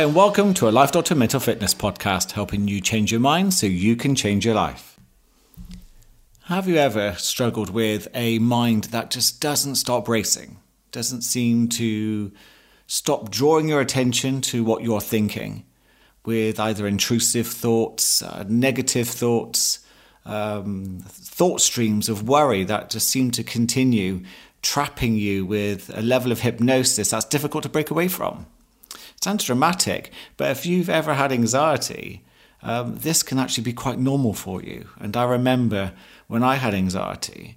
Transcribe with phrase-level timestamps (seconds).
[0.00, 3.52] Hi, and welcome to a Life Doctor Mental Fitness podcast, helping you change your mind
[3.52, 4.98] so you can change your life.
[6.44, 10.56] Have you ever struggled with a mind that just doesn't stop racing,
[10.90, 12.32] doesn't seem to
[12.86, 15.66] stop drawing your attention to what you're thinking,
[16.24, 19.80] with either intrusive thoughts, uh, negative thoughts,
[20.24, 24.22] um, thought streams of worry that just seem to continue
[24.62, 28.46] trapping you with a level of hypnosis that's difficult to break away from?
[29.20, 32.24] Sounds dramatic, but if you've ever had anxiety,
[32.62, 34.88] um, this can actually be quite normal for you.
[34.98, 35.92] And I remember
[36.26, 37.56] when I had anxiety,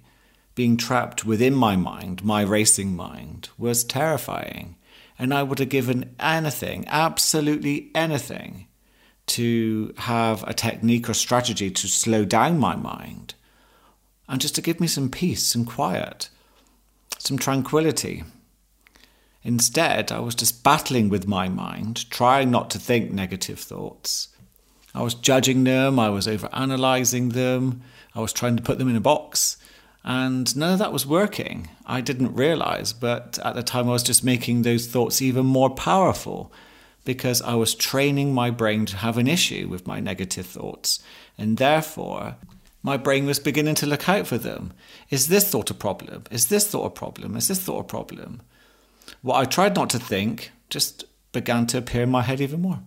[0.54, 4.76] being trapped within my mind, my racing mind, was terrifying.
[5.18, 8.66] And I would have given anything, absolutely anything,
[9.26, 13.34] to have a technique or strategy to slow down my mind
[14.28, 16.28] and just to give me some peace, some quiet,
[17.18, 18.24] some tranquility.
[19.44, 24.28] Instead, I was just battling with my mind, trying not to think negative thoughts.
[24.94, 27.82] I was judging them, I was over analyzing them,
[28.14, 29.58] I was trying to put them in a box,
[30.02, 31.68] and none of that was working.
[31.84, 35.70] I didn't realize, but at the time I was just making those thoughts even more
[35.70, 36.50] powerful
[37.04, 41.00] because I was training my brain to have an issue with my negative thoughts,
[41.36, 42.36] and therefore
[42.82, 44.72] my brain was beginning to look out for them.
[45.10, 46.24] Is this thought a problem?
[46.30, 47.36] Is this thought a problem?
[47.36, 48.40] Is this thought a problem?
[49.22, 52.80] What I tried not to think just began to appear in my head even more.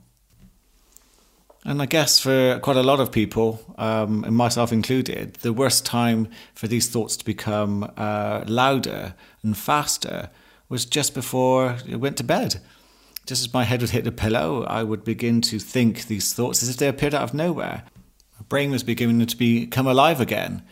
[1.65, 5.85] And I guess for quite a lot of people, um, and myself included, the worst
[5.85, 10.29] time for these thoughts to become uh, louder and faster
[10.69, 12.61] was just before I went to bed.
[13.25, 16.63] Just as my head would hit the pillow, I would begin to think these thoughts
[16.63, 17.83] as if they appeared out of nowhere.
[18.39, 20.63] My brain was beginning to become alive again,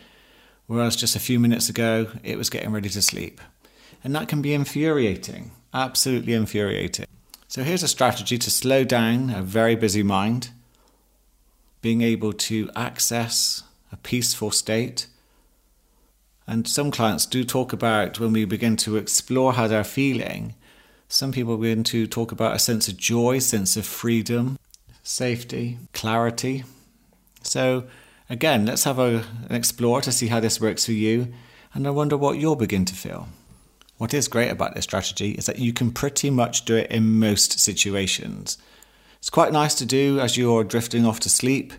[0.66, 3.42] whereas just a few minutes ago, it was getting ready to sleep.
[4.06, 7.06] And that can be infuriating, absolutely infuriating.
[7.48, 10.50] So here's a strategy to slow down a very busy mind,
[11.82, 15.08] being able to access a peaceful state.
[16.46, 20.54] And some clients do talk about when we begin to explore how they're feeling,
[21.08, 24.56] some people begin to talk about a sense of joy, sense of freedom,
[25.02, 26.62] safety, clarity.
[27.42, 27.88] So
[28.30, 31.34] again, let's have a, an explore to see how this works for you.
[31.74, 33.26] And I wonder what you'll begin to feel.
[33.98, 37.18] What is great about this strategy is that you can pretty much do it in
[37.18, 38.58] most situations.
[39.18, 41.72] It's quite nice to do as you're drifting off to sleep.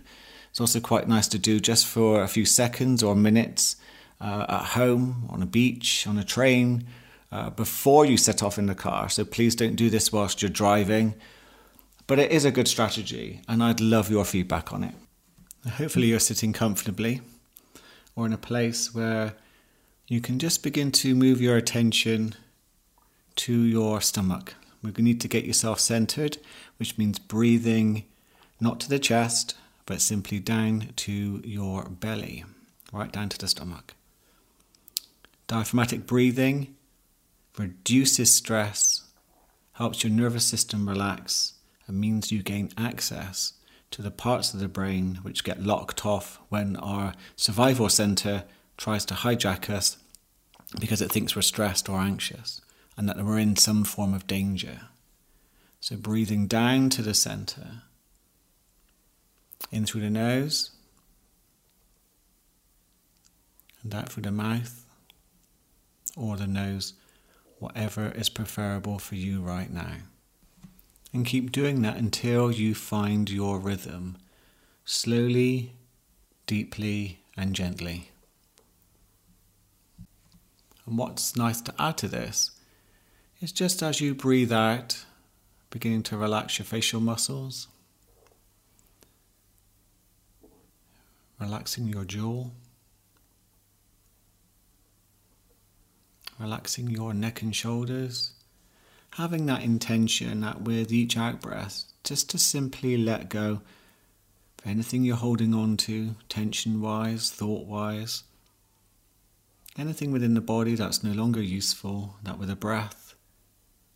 [0.50, 3.76] It's also quite nice to do just for a few seconds or minutes
[4.20, 6.88] uh, at home, on a beach, on a train,
[7.32, 9.10] uh, before you set off in the car.
[9.10, 11.14] So please don't do this whilst you're driving.
[12.08, 14.96] But it is a good strategy, and I'd love your feedback on it.
[15.74, 17.22] Hopefully, you're sitting comfortably
[18.16, 19.36] or in a place where
[20.08, 22.36] you can just begin to move your attention
[23.36, 24.56] to your stomach.
[24.84, 26.38] To need to get yourself centered,
[26.78, 28.06] which means breathing
[28.62, 29.54] not to the chest,
[29.86, 32.46] but simply down to your belly,
[32.94, 33.96] right down to the stomach.
[35.48, 36.76] Diaphragmatic breathing
[37.58, 39.04] reduces stress,
[39.74, 43.54] helps your nervous system relax, and means you gain access
[43.92, 48.46] to the parts of the brain which get locked off when our survival center
[48.78, 49.98] tries to hijack us
[50.80, 52.62] because it thinks we're stressed or anxious
[52.96, 54.82] and that we're in some form of danger.
[55.80, 57.84] So, breathing down to the center,
[59.72, 60.72] in through the nose,
[63.84, 64.86] and out through the mouth
[66.16, 66.94] or the nose,
[67.60, 69.98] whatever is preferable for you right now.
[71.14, 74.18] And keep doing that until you find your rhythm,
[74.84, 75.74] slowly,
[76.48, 78.10] deeply, and gently.
[80.88, 82.52] And what's nice to add to this
[83.42, 85.06] is just as you breathe out,
[85.70, 87.68] beginning to relax your facial muscles,
[91.40, 92.46] relaxing your jaw,
[96.40, 98.32] relaxing your neck and shoulders,
[99.12, 103.62] having that intention that with each out breath, just to simply let go
[104.58, 108.24] of anything you're holding on to, tension wise, thought wise
[109.78, 113.16] anything within the body that's no longer useful, that with a breath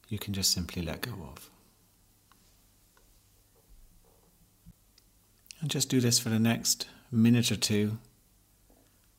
[0.08, 1.50] you can just simply let go of.
[5.62, 7.98] And just do this for the next minute or two,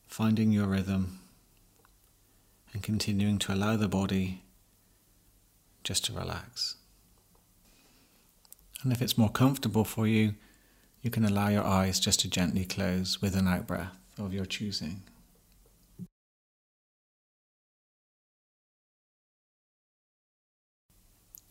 [0.06, 1.20] finding your rhythm
[2.72, 4.42] and continuing to allow the body
[5.84, 6.76] just to relax.
[8.82, 10.34] And if it's more comfortable for you,
[11.02, 14.44] you can allow your eyes just to gently close with an out breath of your
[14.44, 15.02] choosing.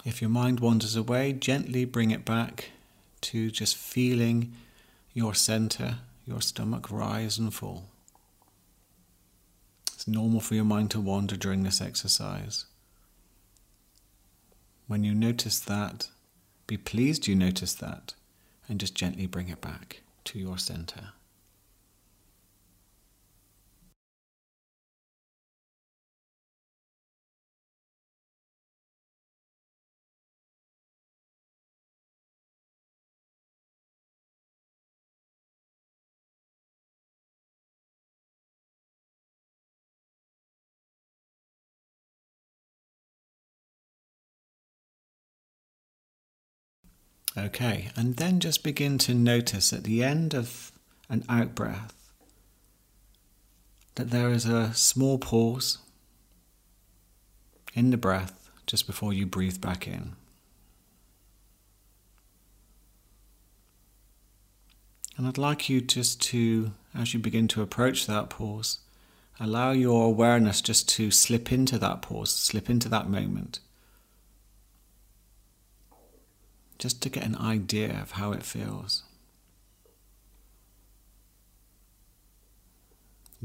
[0.03, 2.71] If your mind wanders away, gently bring it back
[3.21, 4.53] to just feeling
[5.13, 7.85] your center, your stomach rise and fall.
[9.93, 12.65] It's normal for your mind to wander during this exercise.
[14.87, 16.09] When you notice that,
[16.65, 18.15] be pleased you notice that,
[18.67, 21.09] and just gently bring it back to your center.
[47.37, 50.71] Okay, and then just begin to notice at the end of
[51.09, 51.93] an out breath
[53.95, 55.77] that there is a small pause
[57.73, 60.13] in the breath just before you breathe back in.
[65.17, 68.79] And I'd like you just to, as you begin to approach that pause,
[69.39, 73.59] allow your awareness just to slip into that pause, slip into that moment.
[76.81, 79.03] Just to get an idea of how it feels.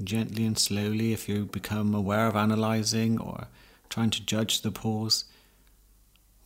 [0.02, 3.48] Gently and slowly, if you become aware of analyzing or
[3.90, 5.26] trying to judge the pause,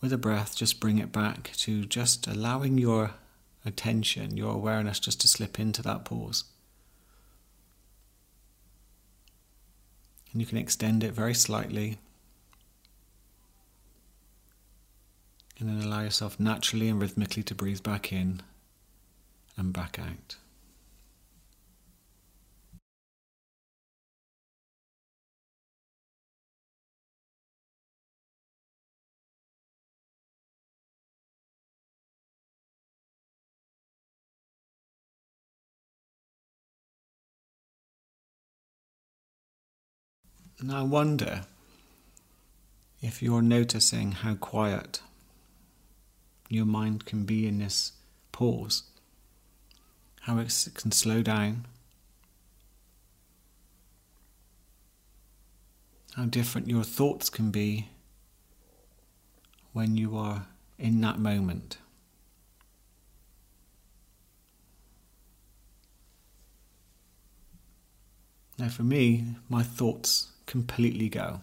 [0.01, 3.11] with a breath, just bring it back to just allowing your
[3.63, 6.43] attention, your awareness just to slip into that pause.
[10.33, 11.99] And you can extend it very slightly
[15.61, 18.41] And then allow yourself naturally and rhythmically to breathe back in
[19.55, 20.37] and back out.
[40.59, 41.43] And I wonder
[42.99, 45.01] if you're noticing how quiet
[46.51, 47.93] your mind can be in this
[48.31, 48.83] pause,
[50.21, 51.65] how it can slow down,
[56.15, 57.89] how different your thoughts can be
[59.71, 61.77] when you are in that moment.
[68.57, 71.41] Now, for me, my thoughts completely go.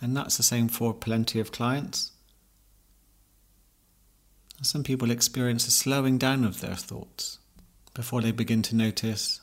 [0.00, 2.12] And that's the same for plenty of clients.
[4.62, 7.38] Some people experience a slowing down of their thoughts
[7.94, 9.40] before they begin to notice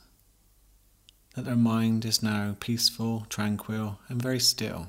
[1.35, 4.87] that their mind is now peaceful, tranquil, and very still.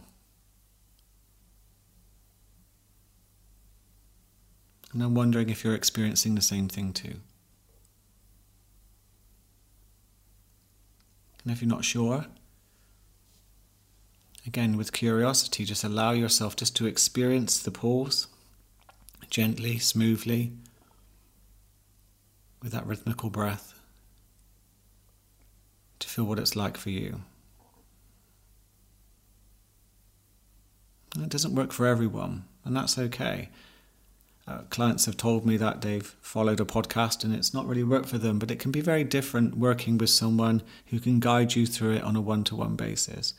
[4.93, 7.17] And I'm wondering if you're experiencing the same thing too.
[11.43, 12.27] And if you're not sure,
[14.47, 18.27] Again, with curiosity, just allow yourself just to experience the pause
[19.31, 20.53] gently, smoothly,
[22.63, 23.75] with that rhythmical breath,
[25.99, 27.23] to feel what it's like for you.
[31.17, 33.49] it doesn't work for everyone, and that's okay.
[34.47, 38.09] Uh, clients have told me that they've followed a podcast and it's not really worked
[38.09, 41.67] for them, but it can be very different working with someone who can guide you
[41.67, 43.33] through it on a one to one basis.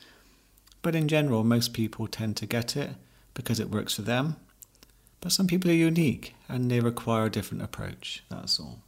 [0.85, 2.91] But in general, most people tend to get it
[3.33, 4.35] because it works for them.
[5.19, 8.83] But some people are unique and they require a different approach, that's all.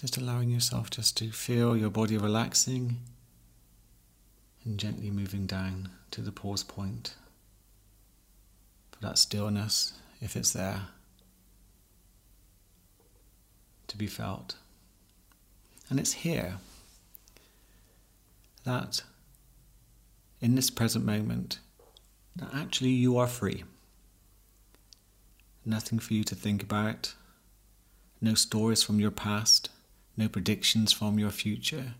[0.00, 2.98] Just allowing yourself just to feel your body relaxing
[4.64, 7.16] and gently moving down to the pause point
[8.92, 10.82] for that stillness, if it's there,
[13.88, 14.54] to be felt.
[15.90, 16.58] And it's here
[18.64, 19.02] that
[20.40, 21.58] in this present moment,
[22.36, 23.64] that actually you are free.
[25.64, 27.14] Nothing for you to think about,
[28.20, 29.70] no stories from your past,
[30.16, 31.94] no predictions from your future,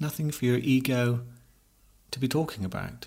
[0.00, 1.20] nothing for your ego
[2.10, 3.06] to be talking about.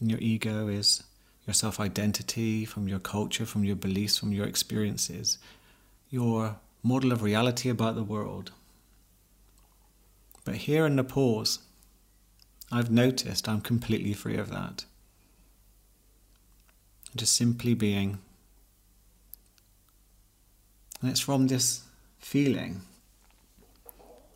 [0.00, 1.02] And your ego is
[1.46, 5.38] your self identity, from your culture, from your beliefs, from your experiences,
[6.10, 8.52] your model of reality about the world.
[10.44, 11.60] But here in the pause,
[12.70, 14.84] I've noticed I'm completely free of that.
[17.14, 18.18] Just simply being.
[21.00, 21.82] And it's from this
[22.18, 22.82] feeling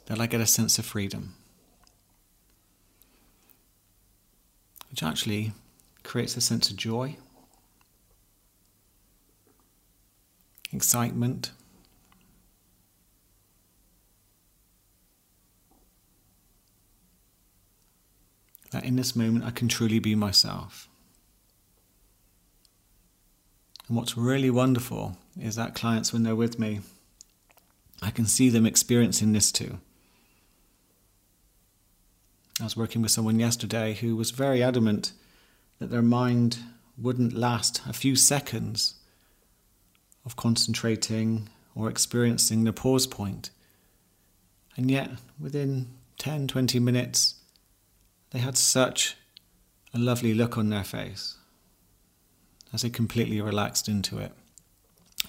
[0.07, 1.35] that I get a sense of freedom,
[4.91, 5.53] which actually
[6.05, 7.17] creates a sense of joy,
[10.73, 11.51] excitement.
[18.77, 20.87] That in this moment I can truly be myself.
[23.89, 26.81] And what's really wonderful is that clients, when they're with me,
[28.03, 29.79] I can see them experiencing this too.
[32.61, 35.13] I was working with someone yesterday who was very adamant
[35.79, 36.59] that their mind
[36.99, 38.97] wouldn't last a few seconds
[40.27, 43.49] of concentrating or experiencing the pause point.
[44.77, 45.87] And yet, within
[46.19, 47.37] 10, 20 minutes,
[48.31, 49.17] they had such
[49.95, 51.37] a lovely look on their face
[52.73, 54.33] as they completely relaxed into it,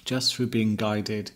[0.04, 1.30] just through being guided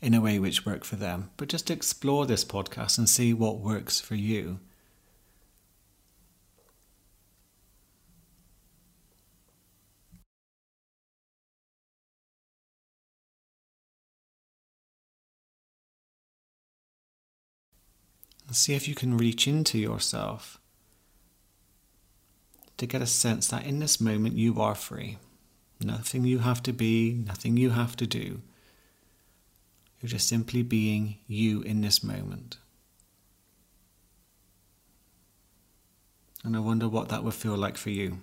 [0.00, 1.30] in a way which worked for them.
[1.36, 4.60] But just explore this podcast and see what works for you.
[18.52, 20.59] See if you can reach into yourself
[22.80, 25.18] to get a sense that in this moment you are free.
[25.80, 28.40] Nothing you have to be, nothing you have to do.
[30.00, 32.56] You're just simply being you in this moment.
[36.42, 38.22] And I wonder what that would feel like for you.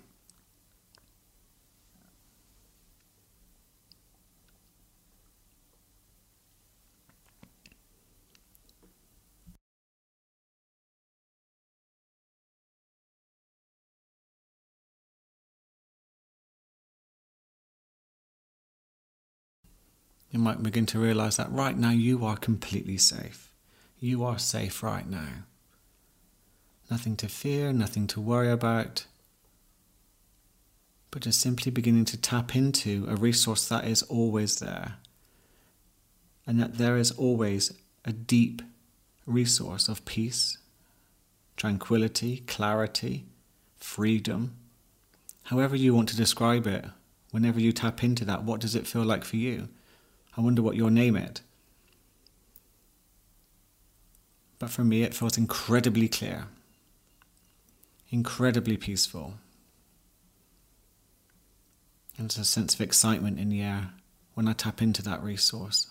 [20.30, 23.50] You might begin to realize that right now you are completely safe.
[23.98, 25.44] You are safe right now.
[26.90, 29.06] Nothing to fear, nothing to worry about,
[31.10, 34.96] but just simply beginning to tap into a resource that is always there.
[36.46, 37.72] And that there is always
[38.04, 38.62] a deep
[39.26, 40.58] resource of peace,
[41.56, 43.26] tranquility, clarity,
[43.76, 44.56] freedom.
[45.44, 46.84] However, you want to describe it,
[47.30, 49.68] whenever you tap into that, what does it feel like for you?
[50.38, 51.40] I wonder what you'll name it.
[54.60, 56.46] But for me, it feels incredibly clear,
[58.10, 59.34] incredibly peaceful.
[62.16, 63.90] And there's a sense of excitement in the air
[64.34, 65.90] when I tap into that resource,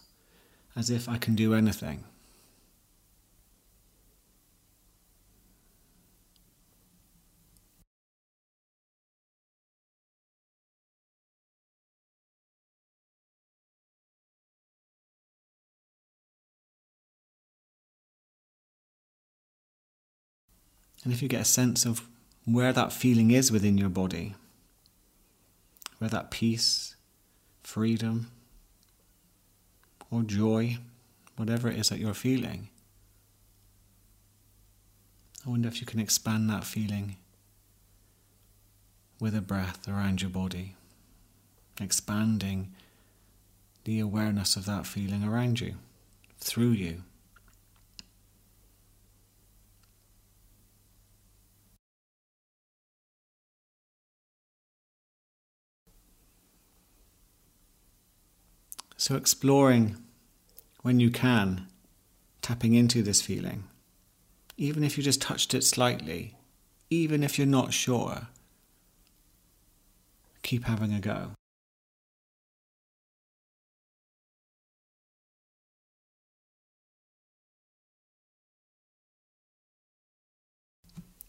[0.78, 2.06] as if I can do anything.
[21.08, 22.06] And if you get a sense of
[22.44, 24.36] where that feeling is within your body,
[26.00, 26.98] where that peace,
[27.64, 28.30] freedom,
[30.12, 30.80] or joy,
[31.38, 32.68] whatever it is that you're feeling,
[35.46, 37.16] I wonder if you can expand that feeling
[39.22, 40.76] with a breath around your body,
[41.80, 42.74] expanding
[43.86, 45.76] the awareness of that feeling around you,
[46.38, 47.04] through you.
[59.00, 59.96] So, exploring
[60.82, 61.68] when you can,
[62.42, 63.66] tapping into this feeling,
[64.58, 66.34] even if you just touched it slightly,
[66.90, 68.28] even if you're not sure,
[70.42, 71.32] keep having a go.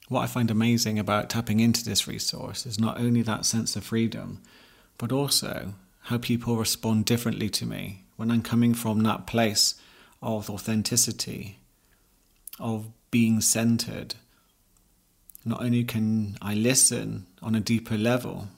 [0.09, 3.85] What I find amazing about tapping into this resource is not only that sense of
[3.85, 4.41] freedom,
[4.97, 5.75] but also
[6.09, 9.75] how people respond differently to me when I'm coming from that place
[10.23, 11.59] of authenticity,
[12.59, 14.15] of being centered.
[15.45, 18.49] Not only can I listen on a deeper level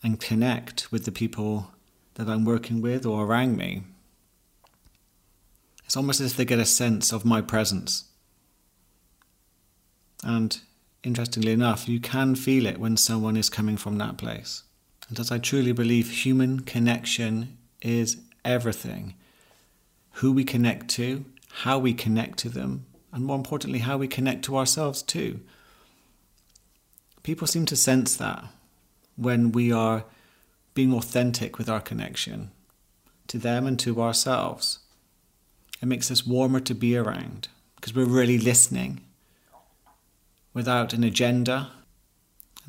[0.00, 1.72] and connect with the people
[2.14, 3.82] that I'm working with or around me,
[5.84, 8.04] it's almost as if they get a sense of my presence.
[10.22, 10.60] And
[11.02, 14.62] interestingly enough, you can feel it when someone is coming from that place
[15.12, 18.16] and as I truly believe human connection is
[18.46, 19.12] everything.
[20.12, 24.42] Who we connect to, how we connect to them, and more importantly, how we connect
[24.46, 25.40] to ourselves too.
[27.22, 28.42] People seem to sense that
[29.16, 30.04] when we are
[30.72, 32.50] being authentic with our connection
[33.26, 34.78] to them and to ourselves.
[35.82, 39.02] It makes us warmer to be around because we're really listening
[40.54, 41.70] without an agenda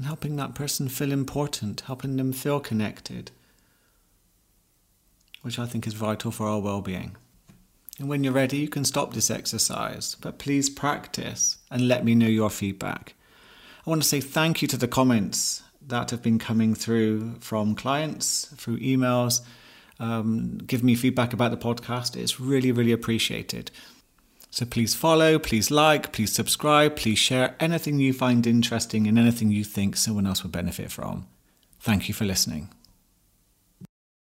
[0.04, 3.32] and helping that person feel important, helping them feel connected,
[5.44, 7.16] which I think is vital for our well being.
[7.98, 12.16] And when you're ready, you can stop this exercise, but please practice and let me
[12.16, 13.14] know your feedback.
[13.88, 17.74] I want to say thank you to the comments that have been coming through from
[17.74, 19.40] clients, through emails.
[20.02, 22.18] Um, give me feedback about the podcast.
[22.18, 23.72] It's really, really appreciated.
[24.54, 29.50] So please follow, please like, please subscribe, please share anything you find interesting and anything
[29.50, 31.26] you think someone else would benefit from.
[31.80, 32.70] Thank you for listening.